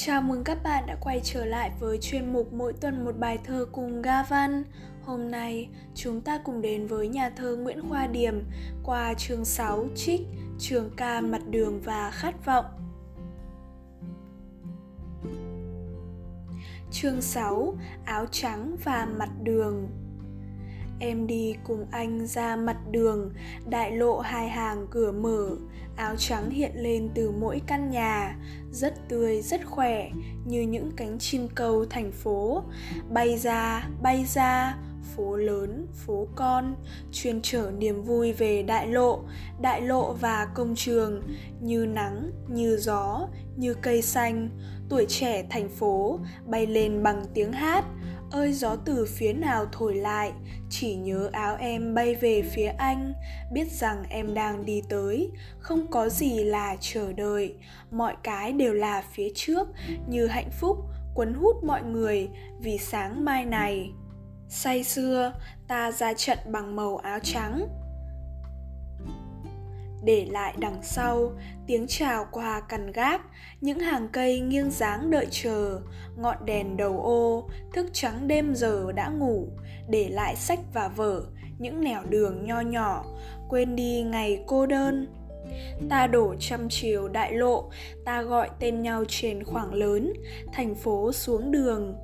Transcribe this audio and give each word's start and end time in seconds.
Chào 0.00 0.22
mừng 0.22 0.44
các 0.44 0.62
bạn 0.62 0.86
đã 0.86 0.96
quay 1.00 1.20
trở 1.24 1.44
lại 1.44 1.70
với 1.80 1.98
chuyên 1.98 2.32
mục 2.32 2.52
Mỗi 2.52 2.72
tuần 2.72 3.04
một 3.04 3.18
bài 3.18 3.38
thơ 3.44 3.66
cùng 3.72 4.02
Ga 4.02 4.22
Văn. 4.22 4.64
Hôm 5.02 5.30
nay, 5.30 5.68
chúng 5.94 6.20
ta 6.20 6.38
cùng 6.44 6.62
đến 6.62 6.86
với 6.86 7.08
nhà 7.08 7.30
thơ 7.30 7.56
Nguyễn 7.56 7.88
Khoa 7.88 8.06
Điểm 8.06 8.44
qua 8.84 9.14
chương 9.14 9.44
6 9.44 9.88
trích 9.94 10.20
Trường 10.58 10.90
ca 10.96 11.20
mặt 11.20 11.42
đường 11.50 11.80
và 11.80 12.10
khát 12.10 12.46
vọng. 12.46 12.64
Chương 16.90 17.22
6 17.22 17.74
Áo 18.04 18.26
trắng 18.30 18.76
và 18.84 19.08
mặt 19.18 19.30
đường 19.42 19.88
Em 21.00 21.26
đi 21.26 21.54
cùng 21.64 21.86
anh 21.90 22.26
ra 22.26 22.56
mặt 22.56 22.76
đường, 22.90 23.32
đại 23.68 23.92
lộ 23.96 24.18
hai 24.18 24.48
hàng 24.48 24.86
cửa 24.90 25.12
mở, 25.12 25.56
áo 25.96 26.16
trắng 26.16 26.50
hiện 26.50 26.72
lên 26.74 27.08
từ 27.14 27.30
mỗi 27.30 27.60
căn 27.66 27.90
nhà, 27.90 28.36
rất 28.72 29.08
tươi, 29.08 29.42
rất 29.42 29.66
khỏe, 29.66 30.10
như 30.46 30.60
những 30.60 30.90
cánh 30.96 31.18
chim 31.18 31.48
câu 31.54 31.84
thành 31.90 32.12
phố, 32.12 32.62
bay 33.10 33.38
ra, 33.38 33.88
bay 34.02 34.24
ra, 34.24 34.76
phố 35.16 35.36
lớn, 35.36 35.86
phố 36.06 36.28
con, 36.34 36.74
chuyên 37.12 37.40
trở 37.42 37.72
niềm 37.78 38.02
vui 38.02 38.32
về 38.32 38.62
đại 38.62 38.86
lộ, 38.86 39.20
đại 39.60 39.80
lộ 39.80 40.12
và 40.12 40.48
công 40.54 40.74
trường, 40.76 41.22
như 41.60 41.86
nắng, 41.86 42.30
như 42.48 42.76
gió, 42.76 43.28
như 43.56 43.74
cây 43.74 44.02
xanh, 44.02 44.50
tuổi 44.88 45.06
trẻ 45.08 45.46
thành 45.50 45.68
phố 45.68 46.18
bay 46.46 46.66
lên 46.66 47.02
bằng 47.02 47.24
tiếng 47.34 47.52
hát, 47.52 47.84
ơi, 48.30 48.52
gió 48.52 48.76
từ 48.84 49.06
phía 49.08 49.32
nào 49.32 49.66
thổi 49.72 49.94
lại? 49.94 50.32
Chỉ 50.70 50.94
nhớ 50.94 51.30
áo 51.32 51.56
em 51.60 51.94
bay 51.94 52.14
về 52.14 52.42
phía 52.42 52.66
anh. 52.66 53.12
Biết 53.52 53.72
rằng 53.72 54.04
em 54.08 54.34
đang 54.34 54.64
đi 54.64 54.82
tới. 54.88 55.30
Không 55.58 55.90
có 55.90 56.08
gì 56.08 56.44
là 56.44 56.76
chờ 56.80 57.12
đợi. 57.12 57.54
Mọi 57.90 58.14
cái 58.22 58.52
đều 58.52 58.74
là 58.74 59.04
phía 59.12 59.28
trước, 59.34 59.68
như 60.08 60.26
hạnh 60.26 60.50
phúc 60.60 60.76
quấn 61.14 61.34
hút 61.34 61.64
mọi 61.64 61.82
người 61.82 62.28
vì 62.60 62.78
sáng 62.78 63.24
mai 63.24 63.44
này. 63.44 63.90
Say 64.48 64.84
xưa 64.84 65.32
ta 65.68 65.92
ra 65.92 66.14
trận 66.14 66.38
bằng 66.46 66.76
màu 66.76 66.96
áo 66.96 67.18
trắng 67.22 67.68
để 70.08 70.26
lại 70.30 70.54
đằng 70.58 70.82
sau, 70.82 71.32
tiếng 71.66 71.86
chào 71.88 72.26
qua 72.30 72.60
cằn 72.60 72.92
gác, 72.92 73.20
những 73.60 73.78
hàng 73.78 74.08
cây 74.12 74.40
nghiêng 74.40 74.70
dáng 74.70 75.10
đợi 75.10 75.26
chờ, 75.30 75.80
ngọn 76.16 76.36
đèn 76.44 76.76
đầu 76.76 77.00
ô, 77.00 77.48
thức 77.72 77.86
trắng 77.92 78.28
đêm 78.28 78.54
giờ 78.54 78.92
đã 78.92 79.08
ngủ, 79.08 79.48
để 79.88 80.08
lại 80.08 80.36
sách 80.36 80.58
và 80.74 80.88
vở, 80.88 81.22
những 81.58 81.80
nẻo 81.80 82.02
đường 82.08 82.46
nho 82.46 82.60
nhỏ, 82.60 83.04
quên 83.48 83.76
đi 83.76 84.02
ngày 84.02 84.44
cô 84.46 84.66
đơn. 84.66 85.06
Ta 85.88 86.06
đổ 86.06 86.34
trăm 86.40 86.68
chiều 86.70 87.08
đại 87.08 87.32
lộ, 87.32 87.70
ta 88.04 88.22
gọi 88.22 88.50
tên 88.60 88.82
nhau 88.82 89.04
trên 89.08 89.44
khoảng 89.44 89.74
lớn, 89.74 90.12
thành 90.52 90.74
phố 90.74 91.12
xuống 91.12 91.50
đường 91.50 91.96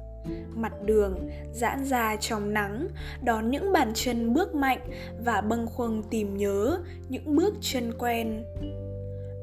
mặt 0.55 0.73
đường, 0.85 1.29
giãn 1.53 1.85
ra 1.85 2.17
trong 2.17 2.53
nắng, 2.53 2.89
đón 3.25 3.51
những 3.51 3.73
bàn 3.73 3.91
chân 3.95 4.35
bước 4.35 4.55
mạnh 4.55 4.81
và 5.25 5.41
bâng 5.41 5.67
khuâng 5.67 6.03
tìm 6.11 6.37
nhớ 6.37 6.79
những 7.09 7.37
bước 7.37 7.55
chân 7.61 7.93
quen. 7.99 8.45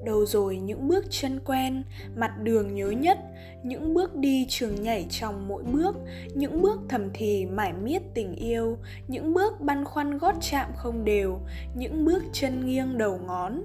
Đâu 0.05 0.25
rồi 0.25 0.57
những 0.57 0.88
bước 0.88 1.05
chân 1.09 1.39
quen, 1.45 1.83
mặt 2.15 2.31
đường 2.43 2.75
nhớ 2.75 2.89
nhất, 2.89 3.17
những 3.63 3.93
bước 3.93 4.15
đi 4.15 4.45
trường 4.49 4.81
nhảy 4.81 5.05
trong 5.09 5.47
mỗi 5.47 5.63
bước, 5.63 5.95
những 6.33 6.61
bước 6.61 6.79
thầm 6.89 7.09
thì 7.13 7.45
mải 7.45 7.73
miết 7.73 8.01
tình 8.13 8.35
yêu, 8.35 8.77
những 9.07 9.33
bước 9.33 9.61
băn 9.61 9.85
khoăn 9.85 10.17
gót 10.17 10.35
chạm 10.41 10.69
không 10.75 11.05
đều, 11.05 11.39
những 11.75 12.05
bước 12.05 12.23
chân 12.33 12.66
nghiêng 12.66 12.97
đầu 12.97 13.19
ngón. 13.27 13.61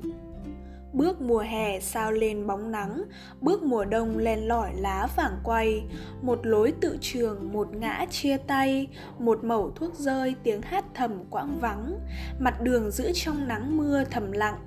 Bước 0.97 1.21
mùa 1.21 1.39
hè 1.39 1.81
sao 1.81 2.13
lên 2.13 2.47
bóng 2.47 2.71
nắng, 2.71 3.03
bước 3.41 3.63
mùa 3.63 3.85
đông 3.85 4.19
len 4.19 4.49
lỏi 4.49 4.71
lá 4.75 5.09
vàng 5.17 5.39
quay, 5.45 5.85
một 6.23 6.47
lối 6.47 6.73
tự 6.81 6.99
trường, 7.01 7.53
một 7.53 7.69
ngã 7.77 8.07
chia 8.11 8.37
tay, 8.37 8.89
một 9.19 9.45
mẩu 9.45 9.71
thuốc 9.71 9.95
rơi 9.95 10.35
tiếng 10.43 10.63
hát 10.63 10.85
thầm 10.95 11.25
quãng 11.31 11.59
vắng, 11.61 11.99
mặt 12.39 12.61
đường 12.61 12.91
giữ 12.91 13.13
trong 13.15 13.49
nắng 13.49 13.77
mưa 13.77 14.05
thầm 14.11 14.33
lặng, 14.33 14.59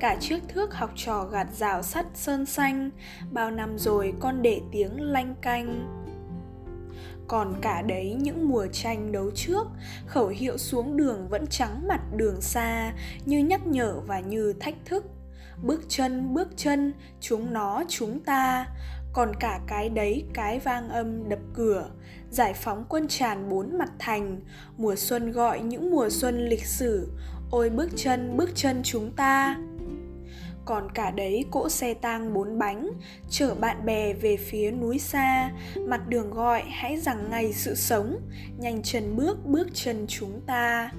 cả 0.00 0.16
chiếc 0.20 0.40
thước 0.48 0.74
học 0.74 0.90
trò 0.96 1.24
gạt 1.24 1.48
rào 1.52 1.82
sắt 1.82 2.06
sơn 2.14 2.46
xanh, 2.46 2.90
bao 3.30 3.50
năm 3.50 3.78
rồi 3.78 4.14
con 4.20 4.42
để 4.42 4.60
tiếng 4.72 5.00
lanh 5.00 5.34
canh. 5.40 5.86
Còn 7.28 7.54
cả 7.60 7.82
đấy 7.82 8.16
những 8.20 8.48
mùa 8.48 8.66
tranh 8.72 9.12
đấu 9.12 9.30
trước 9.34 9.66
khẩu 10.06 10.28
hiệu 10.28 10.58
xuống 10.58 10.96
đường 10.96 11.28
vẫn 11.28 11.46
trắng 11.46 11.88
mặt 11.88 12.00
đường 12.16 12.40
xa 12.40 12.92
như 13.24 13.38
nhắc 13.38 13.66
nhở 13.66 14.00
và 14.06 14.20
như 14.20 14.52
thách 14.60 14.74
thức 14.84 15.04
bước 15.62 15.82
chân 15.88 16.34
bước 16.34 16.48
chân, 16.56 16.92
chúng 17.20 17.52
nó, 17.52 17.84
chúng 17.88 18.20
ta. 18.20 18.66
Còn 19.12 19.32
cả 19.40 19.60
cái 19.66 19.88
đấy, 19.88 20.24
cái 20.34 20.58
vang 20.58 20.88
âm 20.88 21.28
đập 21.28 21.38
cửa. 21.54 21.90
Giải 22.30 22.54
phóng 22.54 22.84
quân 22.88 23.08
tràn 23.08 23.48
bốn 23.48 23.78
mặt 23.78 23.90
thành. 23.98 24.40
Mùa 24.76 24.96
xuân 24.96 25.32
gọi 25.32 25.60
những 25.60 25.90
mùa 25.90 26.08
xuân 26.10 26.48
lịch 26.48 26.64
sử. 26.64 27.08
Ôi 27.50 27.70
bước 27.70 27.88
chân 27.96 28.36
bước 28.36 28.50
chân 28.54 28.80
chúng 28.82 29.12
ta. 29.16 29.56
Còn 30.64 30.88
cả 30.94 31.10
đấy, 31.10 31.44
cỗ 31.50 31.68
xe 31.68 31.94
tang 31.94 32.34
bốn 32.34 32.58
bánh. 32.58 32.90
Chở 33.30 33.54
bạn 33.54 33.84
bè 33.84 34.12
về 34.12 34.36
phía 34.36 34.70
núi 34.70 34.98
xa. 34.98 35.50
Mặt 35.86 36.08
đường 36.08 36.30
gọi, 36.30 36.62
hãy 36.62 36.96
rằng 36.96 37.30
ngày 37.30 37.52
sự 37.52 37.74
sống. 37.74 38.16
Nhanh 38.58 38.82
chân 38.82 39.16
bước 39.16 39.46
bước 39.46 39.68
chân 39.74 40.04
chúng 40.08 40.40
ta. 40.46 40.90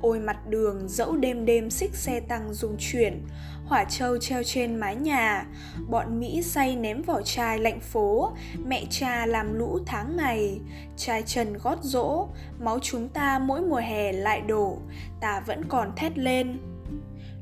Ôi 0.00 0.20
mặt 0.20 0.46
đường, 0.48 0.88
dẫu 0.88 1.16
đêm 1.16 1.44
đêm 1.44 1.70
xích 1.70 1.94
xe 1.94 2.20
tăng 2.20 2.54
dung 2.54 2.76
chuyển, 2.78 3.26
Hỏa 3.66 3.84
châu 3.84 4.18
treo 4.18 4.42
trên 4.42 4.76
mái 4.76 4.96
nhà. 4.96 5.46
Bọn 5.88 6.20
Mỹ 6.20 6.42
say 6.42 6.76
ném 6.76 7.02
vỏ 7.02 7.22
chai 7.22 7.58
lạnh 7.58 7.80
phố, 7.80 8.32
Mẹ 8.66 8.84
cha 8.90 9.26
làm 9.26 9.54
lũ 9.54 9.78
tháng 9.86 10.16
ngày. 10.16 10.60
Trai 10.96 11.22
trần 11.22 11.58
gót 11.58 11.78
rỗ, 11.82 12.28
Máu 12.58 12.78
chúng 12.82 13.08
ta 13.08 13.38
mỗi 13.38 13.60
mùa 13.60 13.76
hè 13.76 14.12
lại 14.12 14.40
đổ, 14.40 14.78
Ta 15.20 15.40
vẫn 15.46 15.64
còn 15.68 15.92
thét 15.96 16.18
lên. 16.18 16.58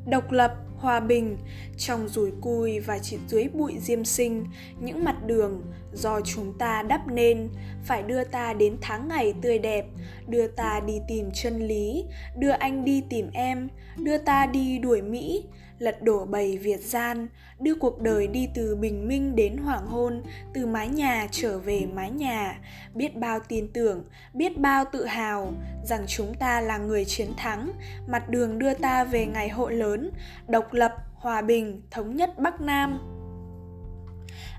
Độc 0.07 0.31
lập 0.31 0.64
hòa 0.84 1.00
bình, 1.00 1.37
trong 1.77 2.09
rùi 2.09 2.31
cui 2.41 2.81
và 2.81 2.99
chỉ 2.99 3.19
dưới 3.28 3.49
bụi 3.49 3.75
diêm 3.78 4.05
sinh, 4.05 4.45
những 4.81 5.05
mặt 5.05 5.17
đường 5.27 5.62
do 5.93 6.21
chúng 6.21 6.59
ta 6.59 6.83
đắp 6.83 7.09
nên 7.09 7.49
phải 7.84 8.03
đưa 8.03 8.25
ta 8.25 8.53
đến 8.53 8.77
tháng 8.81 9.09
ngày 9.09 9.34
tươi 9.43 9.59
đẹp, 9.59 9.87
đưa 10.28 10.47
ta 10.47 10.81
đi 10.87 11.00
tìm 11.09 11.31
chân 11.34 11.69
lý, 11.69 12.05
đưa 12.39 12.50
anh 12.50 12.84
đi 12.84 13.03
tìm 13.11 13.31
em, 13.33 13.69
đưa 13.97 14.19
ta 14.19 14.47
đi 14.47 14.78
đuổi 14.78 15.03
mỹ 15.03 15.44
lật 15.79 16.03
đổ 16.03 16.25
bầy 16.25 16.59
Việt 16.59 16.81
gian, 16.81 17.29
đưa 17.61 17.75
cuộc 17.75 18.01
đời 18.01 18.27
đi 18.27 18.49
từ 18.55 18.77
bình 18.77 19.09
minh 19.09 19.37
đến 19.37 19.57
hoàng 19.57 19.87
hôn, 19.87 20.23
từ 20.55 20.67
mái 20.67 20.89
nhà 20.89 21.29
trở 21.31 21.59
về 21.59 21.87
mái 21.95 22.11
nhà, 22.11 22.61
biết 22.95 23.17
bao 23.17 23.41
tin 23.49 23.69
tưởng, 23.73 24.05
biết 24.35 24.59
bao 24.59 24.85
tự 24.93 25.05
hào 25.05 25.53
rằng 25.85 26.05
chúng 26.07 26.35
ta 26.35 26.61
là 26.61 26.79
người 26.79 27.05
chiến 27.05 27.29
thắng, 27.37 27.73
mặt 28.09 28.29
đường 28.29 28.59
đưa 28.59 28.75
ta 28.75 29.05
về 29.05 29.27
ngày 29.27 29.49
hội 29.49 29.75
lớn, 29.75 30.11
độc 30.49 30.73
lập, 30.73 30.93
hòa 31.15 31.43
bình, 31.43 31.83
thống 31.91 32.17
nhất 32.17 32.39
Bắc 32.39 32.61
Nam. 32.61 33.14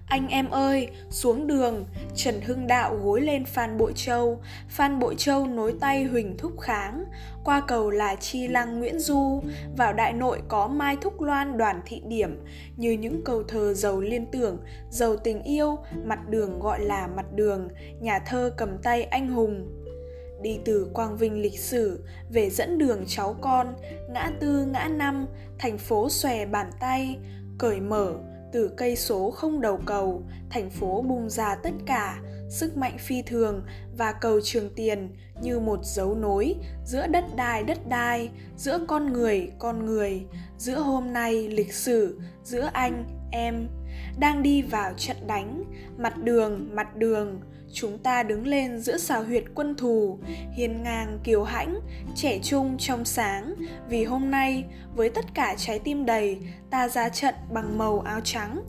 Anh 0.05 0.27
em 0.27 0.49
ơi, 0.49 0.89
xuống 1.09 1.47
đường, 1.47 1.85
Trần 2.15 2.41
Hưng 2.41 2.67
Đạo 2.67 2.95
gối 2.95 3.21
lên 3.21 3.45
Phan 3.45 3.77
Bội 3.77 3.91
Châu, 3.95 4.39
Phan 4.69 4.99
Bội 4.99 5.15
Châu 5.17 5.47
nối 5.47 5.73
tay 5.81 6.03
Huỳnh 6.03 6.37
Thúc 6.37 6.59
Kháng, 6.59 7.05
qua 7.43 7.61
cầu 7.67 7.89
là 7.89 8.15
Chi 8.15 8.47
Lăng 8.47 8.79
Nguyễn 8.79 8.99
Du, 8.99 9.43
vào 9.77 9.93
đại 9.93 10.13
nội 10.13 10.41
có 10.47 10.67
Mai 10.67 10.97
Thúc 11.01 11.21
Loan 11.21 11.57
đoàn 11.57 11.81
thị 11.85 12.01
điểm, 12.07 12.43
như 12.77 12.91
những 12.91 13.23
câu 13.23 13.43
thơ 13.43 13.73
giàu 13.73 14.01
liên 14.01 14.25
tưởng, 14.31 14.57
giàu 14.89 15.15
tình 15.17 15.43
yêu, 15.43 15.77
mặt 16.03 16.19
đường 16.29 16.59
gọi 16.59 16.79
là 16.79 17.07
mặt 17.07 17.25
đường, 17.35 17.69
nhà 17.99 18.19
thơ 18.19 18.53
cầm 18.57 18.77
tay 18.83 19.03
anh 19.03 19.27
hùng, 19.27 19.67
đi 20.41 20.59
từ 20.65 20.87
quang 20.93 21.17
vinh 21.17 21.41
lịch 21.41 21.59
sử 21.59 22.03
về 22.29 22.49
dẫn 22.49 22.77
đường 22.77 23.03
cháu 23.07 23.35
con. 23.41 23.75
Ngã 24.09 24.31
tư 24.39 24.65
ngã 24.65 24.87
năm 24.87 25.27
thành 25.59 25.77
phố 25.77 26.09
xòe 26.09 26.45
bàn 26.45 26.69
tay. 26.79 27.17
Cởi 27.57 27.79
mở 27.79 28.13
từ 28.55 28.71
cây 28.77 28.95
số 28.95 29.31
không 29.31 29.61
đầu 29.61 29.79
cầu, 29.85 30.23
thành 30.49 30.69
phố 30.69 31.01
bung 31.01 31.29
ra 31.29 31.55
tất 31.55 31.73
cả, 31.85 32.21
sức 32.49 32.77
mạnh 32.77 32.97
phi 32.99 33.21
thường 33.21 33.63
và 33.97 34.11
cầu 34.11 34.39
trường 34.43 34.69
tiền 34.75 35.09
như 35.41 35.59
một 35.59 35.79
dấu 35.83 36.15
nối 36.15 36.55
giữa 36.85 37.07
đất 37.07 37.23
đai 37.35 37.63
đất 37.63 37.89
đai, 37.89 38.29
giữa 38.57 38.79
con 38.87 39.13
người 39.13 39.51
con 39.59 39.85
người, 39.85 40.25
giữa 40.57 40.79
hôm 40.79 41.13
nay 41.13 41.47
lịch 41.49 41.73
sử, 41.73 42.19
giữa 42.43 42.69
anh, 42.73 43.05
em 43.31 43.67
đang 44.19 44.43
đi 44.43 44.61
vào 44.61 44.93
trận 44.97 45.17
đánh. 45.27 45.63
Mặt 45.97 46.17
đường 46.23 46.69
mặt 46.71 46.95
đường, 46.95 47.41
chúng 47.73 47.97
ta 47.97 48.23
đứng 48.23 48.47
lên 48.47 48.79
giữa 48.79 48.97
xào 48.97 49.23
huyệt 49.23 49.43
quân 49.55 49.75
thù, 49.75 50.19
hiên 50.53 50.83
ngang 50.83 51.19
kiều 51.23 51.43
hãnh, 51.43 51.79
trẻ 52.15 52.39
trung 52.43 52.77
trong 52.77 53.05
sáng. 53.05 53.55
Vì 53.89 54.03
hôm 54.03 54.31
nay, 54.31 54.65
với 54.95 55.09
tất 55.09 55.25
cả 55.33 55.55
trái 55.57 55.79
tim 55.79 56.05
đầy, 56.05 56.39
ta 56.69 56.87
ra 56.87 57.09
trận 57.09 57.35
bằng 57.53 57.77
màu 57.77 57.99
áo 57.99 58.19
trắng. 58.23 58.61